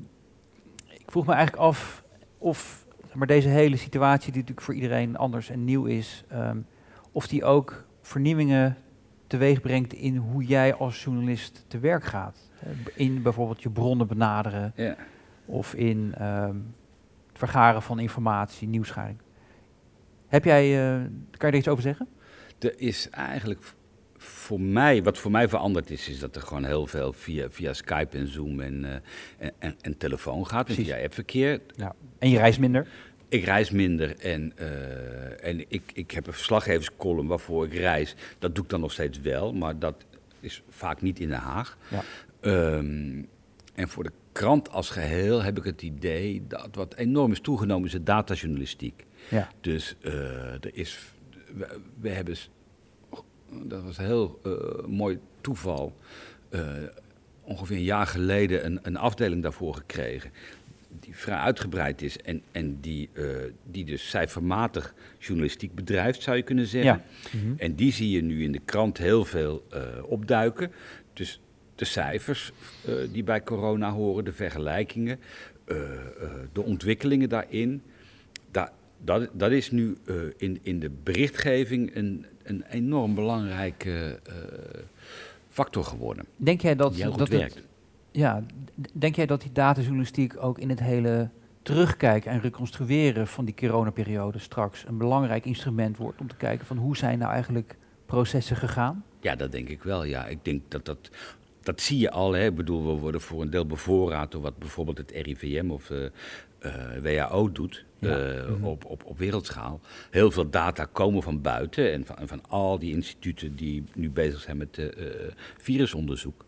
[0.88, 2.04] ik vroeg me eigenlijk af
[2.38, 2.85] of
[3.16, 6.58] maar deze hele situatie, die natuurlijk voor iedereen anders en nieuw is, ehm,
[7.12, 8.76] of die ook vernieuwingen
[9.26, 12.50] teweeg brengt in hoe jij als journalist te werk gaat.
[12.94, 14.96] In bijvoorbeeld je bronnen benaderen Ja.
[15.44, 16.56] of in ehm,
[17.28, 19.18] het vergaren van informatie, nieuwsgaring.
[20.26, 21.00] Heb jij, eh,
[21.30, 22.08] kan je er iets over zeggen?
[22.58, 23.60] Er is eigenlijk
[24.16, 27.72] voor mij, wat voor mij veranderd is, is dat er gewoon heel veel via, via
[27.72, 28.94] Skype en Zoom en, eh,
[29.38, 30.68] en, en, en telefoon gaat.
[30.68, 31.60] En via appverkeer.
[31.76, 31.94] Ja.
[32.18, 32.88] En je reist minder?
[33.28, 38.14] Ik reis minder en, eh, en ik, ik heb een verslaggeverscolumn waarvoor ik reis.
[38.38, 40.04] Dat doe ik dan nog steeds wel, maar dat
[40.40, 41.78] is vaak niet in Den Haag.
[41.88, 42.02] Ja.
[42.40, 43.22] Ehm,
[43.74, 47.86] en voor de krant als geheel heb ik het idee dat wat enorm is toegenomen
[47.86, 49.04] is de datajournalistiek.
[49.30, 49.48] Ja.
[49.60, 50.98] Dus eh, er is,
[51.54, 52.36] we, we hebben,
[53.62, 55.96] dat was een heel eh, mooi toeval,
[57.42, 60.30] ongeveer een jaar geleden een, een afdeling daarvoor gekregen.
[61.00, 63.24] Die vrij uitgebreid is en, en die, eh,
[63.70, 67.02] die dus cijfermatig journalistiek bedrijft, zou je kunnen zeggen.
[67.32, 67.38] Ja.
[67.40, 67.52] Mhm.
[67.56, 70.70] En die zie je nu in de krant heel veel eh, opduiken.
[71.12, 71.40] Dus
[71.74, 72.52] de cijfers
[72.86, 75.18] eh, die bij corona horen, de vergelijkingen,
[75.64, 77.82] eh, eh, de ontwikkelingen daarin.
[78.50, 78.72] Da
[79.04, 84.34] dat, dat is nu eh, in, in de berichtgeving een, een enorm belangrijke eh,
[85.48, 86.24] factor geworden.
[86.36, 87.62] Denk jij dat, dat het- werkt.
[88.16, 88.42] Ja,
[88.92, 91.28] denk jij dat die datajournalistiek ook in het hele
[91.62, 96.76] terugkijken en reconstrueren van die coronaperiode straks een belangrijk instrument wordt om te kijken van
[96.76, 97.76] hoe zijn nou eigenlijk
[98.06, 99.04] processen gegaan?
[99.20, 100.04] Ja, dat denk ik wel.
[100.04, 101.10] Ja, ik denk dat dat.
[101.60, 102.32] Dat zie je al.
[102.32, 102.44] Hè.
[102.44, 106.04] Ik bedoel, we worden voor een deel bevoorraad door wat bijvoorbeeld het RIVM of eh,
[106.58, 108.18] eh, WHO doet Ja.
[108.18, 108.64] eh, Mhm.
[108.64, 109.80] op, op, op wereldschaal.
[110.10, 114.10] Heel veel data komen van buiten en van, en van al die instituten die nu
[114.10, 114.86] bezig zijn met eh,
[115.58, 116.44] virusonderzoek.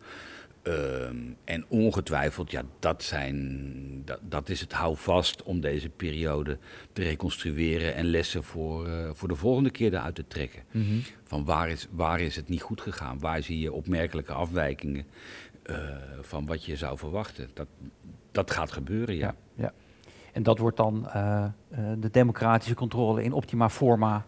[0.68, 6.58] Ehm, en ongetwijfeld, ja, dat, zijn, dat, dat is het houvast om deze periode
[6.92, 10.62] te reconstrueren en lessen voor, eh, voor de volgende keer eruit te trekken.
[11.24, 13.18] Van waar is, waar is het niet goed gegaan?
[13.18, 15.06] Waar zie je opmerkelijke afwijkingen
[15.62, 15.76] eh,
[16.20, 17.50] van wat je zou verwachten?
[17.54, 17.68] Dat,
[18.32, 19.34] dat gaat gebeuren, ja.
[19.54, 19.72] Ja, ja.
[20.32, 21.44] En dat wordt dan eh,
[21.98, 24.26] de democratische controle in optima forma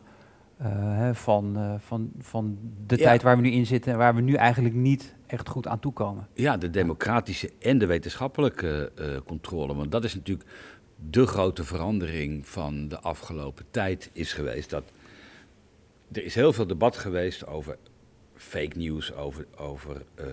[0.68, 3.02] hè, van, eh, van, van de Ja.
[3.02, 5.80] tijd waar we nu in zitten en waar we nu eigenlijk niet echt goed aan
[5.80, 6.26] toekomen.
[6.34, 9.74] Ja, de democratische en de wetenschappelijke eh, controle.
[9.74, 10.48] Want dat is natuurlijk
[11.10, 14.70] de grote verandering van de afgelopen tijd is geweest.
[14.70, 14.84] Dat
[16.12, 17.76] er is heel veel debat geweest over
[18.34, 20.32] fake news, over, over eh, eh,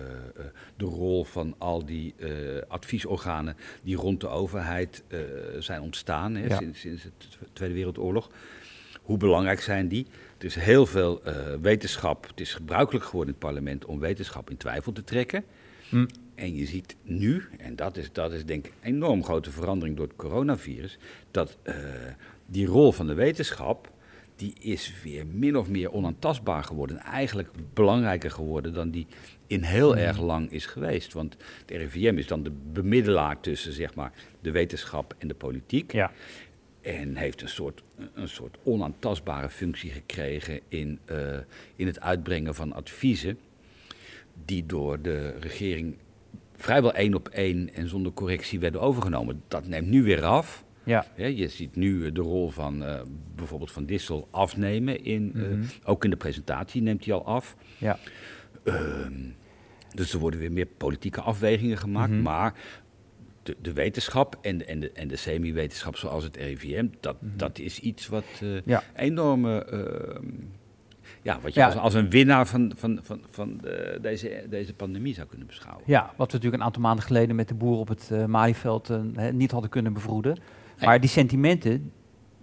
[0.76, 2.28] de rol van al die eh,
[2.68, 5.18] adviesorganen die rond de overheid eh,
[5.58, 6.56] zijn ontstaan hè, Ja.
[6.56, 7.10] sinds, sinds de
[7.52, 8.30] Tweede Wereldoorlog.
[9.08, 10.06] Hoe belangrijk zijn die?
[10.38, 12.26] Er is heel veel eh, wetenschap.
[12.26, 15.44] Het is gebruikelijk geworden in het parlement om wetenschap in twijfel te trekken.
[15.88, 16.06] Hm.
[16.34, 19.96] En je ziet nu, en dat is, dat is denk ik een enorm grote verandering
[19.96, 20.98] door het coronavirus,
[21.30, 21.74] dat eh,
[22.46, 23.90] die rol van de wetenschap,
[24.36, 26.98] die is weer min of meer onaantastbaar geworden.
[26.98, 29.06] Eigenlijk belangrijker geworden dan die
[29.46, 29.98] in heel Mhm.
[29.98, 31.12] erg lang is geweest.
[31.12, 35.92] Want het RIVM is dan de bemiddelaar tussen zeg maar, de wetenschap en de politiek.
[35.92, 36.12] Ja.
[36.96, 37.82] En heeft een soort,
[38.14, 41.38] een soort onaantastbare functie gekregen in, eh,
[41.76, 43.38] in het uitbrengen van adviezen.
[44.44, 45.96] Die door de regering
[46.56, 49.42] vrijwel één op één en zonder correctie werden overgenomen.
[49.48, 50.64] Dat neemt nu weer af.
[50.82, 51.06] Ja.
[51.16, 53.00] Je ziet nu eh, de rol van eh,
[53.34, 55.04] bijvoorbeeld van Dissel afnemen.
[55.04, 55.62] In, Mhm.
[55.84, 57.56] ook in de presentatie neemt hij al af.
[57.78, 57.98] Ja.
[58.64, 59.12] Ehm,
[59.94, 62.12] dus er worden weer meer politieke afwegingen gemaakt.
[62.12, 62.22] Mhm.
[62.22, 62.54] Maar
[63.48, 67.58] de, de wetenschap en de, en de, en de semi-wetenschap zoals het RIVM, dat, dat
[67.58, 68.60] is iets wat eh Mhm.
[68.64, 68.82] Ja.
[68.96, 69.64] enorme...
[69.64, 70.26] ehm,
[71.22, 71.66] ja, wat je Ja.
[71.66, 75.84] Als, als een winnaar van, van, van, van de, deze, deze pandemie zou kunnen beschouwen.
[75.86, 78.90] Ja, wat we natuurlijk een aantal maanden geleden met de boeren op het eh Malieveld
[78.90, 80.38] eh, hè, niet hadden kunnen bevroeden.
[80.80, 81.92] Maar die sentimenten,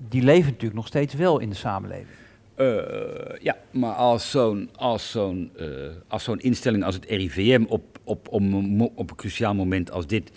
[0.09, 2.15] die leven natuurlijk nog steeds wel in de samenleving.
[2.55, 5.67] Eh, ja, maar als zo'n als zo'n eh,
[6.07, 10.31] als zo'n instelling als het RIVM op, op, mo- op een cruciaal moment als dit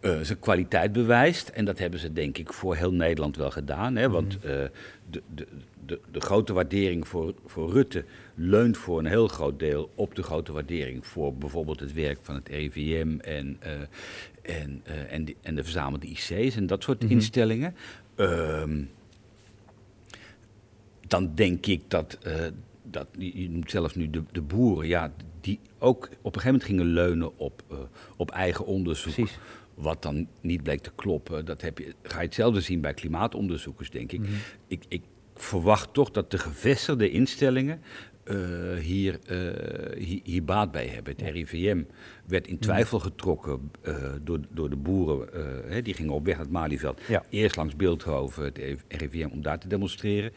[0.00, 3.96] eh, zijn kwaliteit bewijst, en dat hebben ze denk ik voor heel Nederland wel gedaan,
[3.96, 4.40] hè, want eh,
[5.10, 5.46] de, de,
[5.86, 10.22] de, de grote waardering voor, voor Rutte leunt voor een heel groot deel op de
[10.22, 13.72] grote waardering voor bijvoorbeeld het werk van het RIVM en, eh,
[14.62, 17.12] en, en, die- en de verzamelde IC's en dat soort Mhm.
[17.12, 17.74] instellingen.
[18.16, 18.82] Ehm,
[21.06, 22.18] dan denk ik dat,
[22.82, 26.64] dat je noemt zelfs nu de, de boeren, ja, die ook op een gegeven moment
[26.64, 27.76] gingen leunen op, eh,
[28.16, 29.14] op eigen onderzoek.
[29.14, 29.38] Precies.
[29.74, 31.44] Wat dan niet bleek te kloppen.
[31.44, 34.20] Dat heb je, ga je hetzelfde zien bij klimaatonderzoekers, denk ik.
[34.20, 34.30] Mhm.
[34.66, 34.84] ik.
[34.88, 35.02] Ik
[35.34, 37.80] verwacht toch dat de gevestigde instellingen
[38.24, 38.36] eh,
[38.80, 41.14] hier, eh, hier, hier baat bij hebben.
[41.16, 41.82] Het RIVM
[42.26, 43.70] werd in twijfel getrokken
[44.22, 45.28] door, door de boeren.
[45.72, 47.00] hè, die gingen op weg naar het Malieveld.
[47.08, 47.24] Ja.
[47.30, 50.32] Eerst langs Beeldhoven, het RIVM, om daar te demonstreren.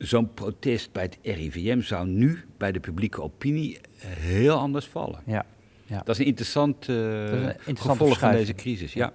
[0.00, 5.20] Zo'n protest bij het RIVM zou nu bij de publieke opinie heel anders vallen.
[5.26, 5.46] Ja.
[5.86, 5.98] ja.
[6.04, 8.92] Dat is een interessant, eh, is een gevolg van deze crisis.
[8.92, 9.12] Ja.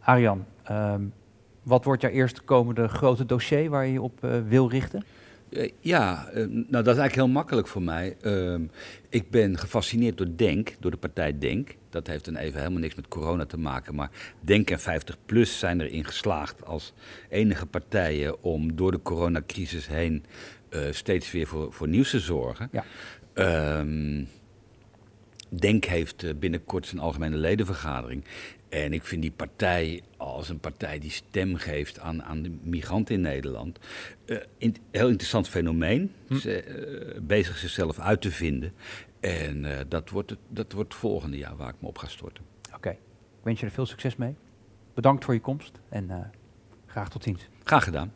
[0.00, 1.02] Arjan, ehm,
[1.62, 5.04] wat wordt jouw eerste komende grote dossier waar je je op eh, wil richten?
[5.48, 8.16] Eh, ja, eh, nou dat is eigenlijk heel makkelijk voor mij.
[8.20, 8.62] Ehm,
[9.08, 11.76] ik ben gefascineerd door Denk, door de partij Denk.
[11.90, 13.94] Dat heeft dan even helemaal niks met corona te maken.
[13.94, 16.92] Maar Denk en 50PLUS zijn erin geslaagd als
[17.28, 20.24] enige partijen om door de coronacrisis heen
[20.68, 22.68] eh, steeds weer voor, voor nieuws te zorgen.
[22.72, 22.84] Ja.
[23.32, 24.24] Ehm,
[25.48, 28.24] Denk heeft binnenkort zijn algemene ledenvergadering.
[28.68, 33.14] En ik vind die partij als een partij die stem geeft aan, aan de migranten
[33.14, 33.78] in Nederland.
[34.26, 36.12] Uh, in, heel interessant fenomeen.
[36.26, 36.36] Hm.
[36.36, 36.66] Ze,
[37.14, 38.72] uh, bezig zichzelf uit te vinden.
[39.20, 42.08] En uh, dat, wordt het, dat wordt het volgende jaar waar ik me op ga
[42.08, 42.44] storten.
[42.66, 42.92] Oké, okay.
[42.92, 44.34] ik wens je er veel succes mee.
[44.94, 46.30] Bedankt voor je komst en
[46.86, 47.48] graag tot ziens.
[47.64, 48.12] Graag gedaan.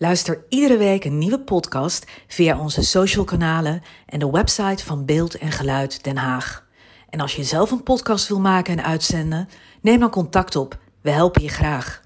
[0.00, 5.34] Luister iedere week een nieuwe podcast via onze social kanalen en de website van Beeld
[5.34, 6.67] en Geluid Den Haag.
[7.08, 9.48] En als je zelf een podcast wil maken en uitzenden,
[9.80, 10.78] neem dan contact op.
[11.00, 12.00] We helpen je graag.